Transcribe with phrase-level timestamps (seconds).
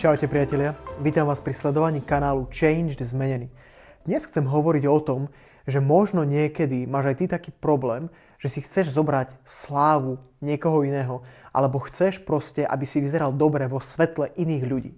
[0.00, 0.72] Čaute priatelia,
[1.04, 3.52] vítam vás pri sledovaní kanálu Changed Zmenený.
[4.08, 5.28] Dnes chcem hovoriť o tom,
[5.68, 8.08] že možno niekedy máš aj ty taký problém,
[8.40, 11.20] že si chceš zobrať slávu niekoho iného,
[11.52, 14.96] alebo chceš proste, aby si vyzeral dobre vo svetle iných ľudí.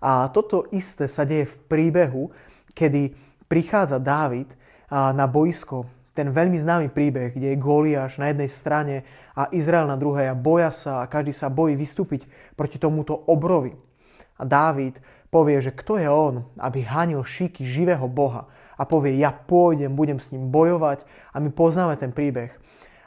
[0.00, 2.32] A toto isté sa deje v príbehu,
[2.72, 3.12] kedy
[3.44, 4.56] prichádza Dávid
[4.88, 5.84] na boisko,
[6.16, 9.04] ten veľmi známy príbeh, kde je Goliáš na jednej strane
[9.36, 12.24] a Izrael na druhej a boja sa a každý sa bojí vystúpiť
[12.56, 13.92] proti tomuto obrovi.
[14.38, 14.98] A Dávid
[15.30, 18.46] povie, že kto je on, aby hanil šíky živého Boha
[18.78, 22.54] a povie, ja pôjdem, budem s ním bojovať a my poznáme ten príbeh.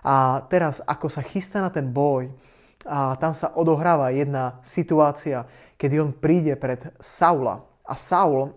[0.03, 2.31] A teraz, ako sa chystá na ten boj,
[2.88, 5.44] a tam sa odohráva jedna situácia,
[5.75, 8.55] kedy on príde pred Saula a Saul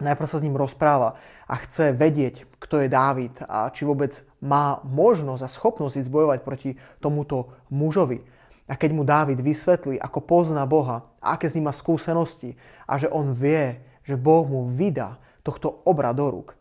[0.00, 4.80] najprv sa s ním rozpráva a chce vedieť, kto je Dávid a či vôbec má
[4.82, 8.24] možnosť a schopnosť ísť bojovať proti tomuto mužovi.
[8.70, 12.54] A keď mu Dávid vysvetlí, ako pozná Boha, aké s ním má skúsenosti
[12.86, 16.54] a že on vie, že Boh mu vydá tohto obra do rúk,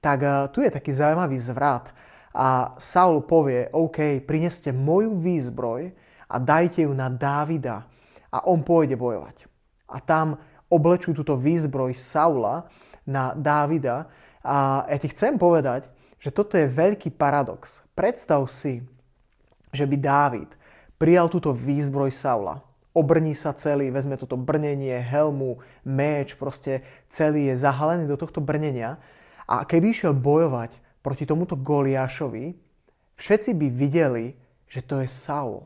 [0.00, 1.92] tak eh, tu je taký zaujímavý zvrat
[2.32, 5.92] a Saul povie, OK, prineste moju výzbroj
[6.30, 7.84] a dajte ju na Dávida
[8.30, 9.50] a on pôjde bojovať.
[9.90, 10.38] A tam
[10.70, 12.70] oblečujú túto výzbroj Saula
[13.04, 14.06] na Dávida
[14.40, 15.90] a ja ti chcem povedať,
[16.22, 17.82] že toto je veľký paradox.
[17.98, 18.80] Predstav si,
[19.74, 20.59] že by Dávid
[21.00, 22.60] prijal túto výzbroj Saula.
[22.92, 29.00] Obrní sa celý, vezme toto brnenie, helmu, meč, proste celý je zahalený do tohto brnenia.
[29.48, 32.52] A keby išiel bojovať proti tomuto Goliášovi,
[33.16, 34.36] všetci by videli,
[34.68, 35.64] že to je Saul.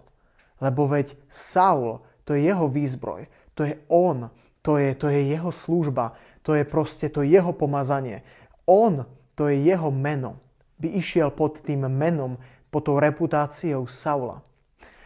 [0.63, 3.27] Lebo veď Saul, to je jeho výzbroj,
[3.59, 4.31] to je on,
[4.63, 6.15] to je, to je jeho služba,
[6.47, 8.23] to je proste to jeho pomazanie.
[8.71, 9.03] On,
[9.35, 10.39] to je jeho meno.
[10.79, 12.39] By išiel pod tým menom,
[12.71, 14.45] pod tou reputáciou Saula.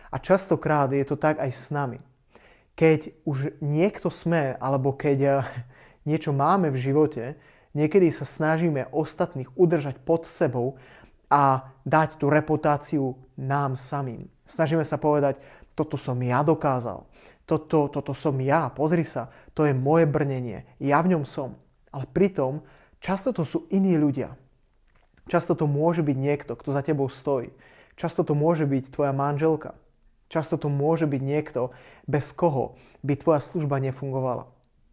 [0.09, 2.01] A častokrát je to tak aj s nami.
[2.79, 5.35] Keď už niekto sme, alebo keď eh,
[6.09, 7.37] niečo máme v živote,
[7.77, 10.81] niekedy sa snažíme ostatných udržať pod sebou
[11.29, 14.27] a dať tú reputáciu nám samým.
[14.49, 15.37] Snažíme sa povedať,
[15.77, 17.05] toto som ja dokázal,
[17.45, 21.55] toto, toto som ja, pozri sa, to je moje brnenie, ja v ňom som.
[21.93, 22.65] Ale pritom
[22.99, 24.35] často to sú iní ľudia.
[25.29, 27.53] Často to môže byť niekto, kto za tebou stojí.
[28.01, 29.77] Často to môže byť tvoja manželka,
[30.29, 31.73] Často to môže byť niekto,
[32.05, 34.49] bez koho by tvoja služba nefungovala.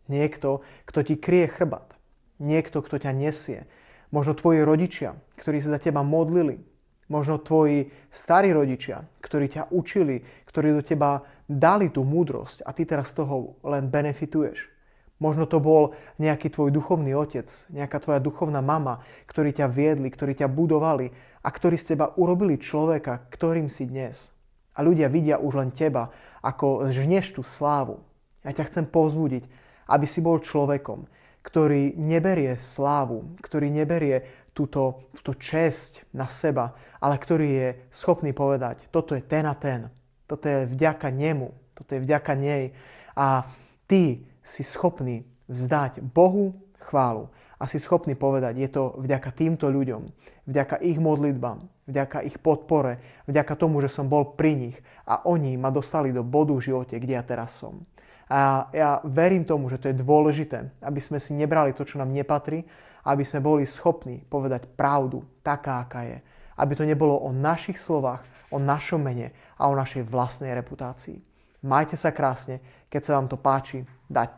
[0.07, 2.00] Niekto, kto ti kryje chrbat.
[2.40, 3.68] Niekto, kto ťa nesie.
[4.16, 6.63] Možno tvoji rodičia, ktorí sa za teba modlili.
[7.12, 12.88] Možno tvoji starí rodičia, ktorí ťa učili, ktorí do teba dali tú múdrosť a ty
[12.88, 14.74] teraz z toho len benefituješ.
[15.16, 19.00] Možno to bol nejaký tvoj duchovný otec, nejaká tvoja duchovná mama,
[19.31, 24.34] ktorí ťa viedli, ktorí ťa budovali a ktorí z teba urobili človeka, ktorým si dnes.
[24.75, 26.12] A ľudia vidia už len teba,
[26.44, 28.03] ako žneš tú slávu.
[28.44, 29.44] Ja ťa chcem povzbudiť,
[29.90, 31.08] aby si bol človekom,
[31.46, 34.25] ktorý neberie slávu, ktorý neberie
[34.56, 39.91] túto, túto česť na seba, ale ktorý je schopný povedať, toto je ten a ten,
[40.25, 42.74] toto je vďaka nemu, toto je vďaka nej.
[43.13, 43.46] A
[43.86, 47.30] ty si schopný vzdať Bohu chválu
[47.62, 50.09] a si schopný povedať, je to vďaka týmto ľuďom,
[50.50, 52.97] vďaka ich modlitbám, vďaka ich podpore,
[53.29, 56.97] vďaka tomu, že som bol pri nich a oni ma dostali do bodu v živote,
[56.97, 57.85] kde ja teraz som.
[58.25, 62.09] A ja verím tomu, že to je dôležité, aby sme si nebrali to, čo nám
[62.09, 62.66] nepatrí,
[63.06, 66.18] aby sme boli schopní povedať pravdu, taká, aká je.
[66.57, 69.30] Aby to nebolo o našich slovách, o našom mene
[69.62, 71.21] a o našej vlastnej reputácii.
[71.69, 73.86] Majte sa krásne, keď sa vám to páči,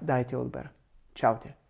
[0.03, 0.67] dajte odber.
[1.15, 1.66] Čaute.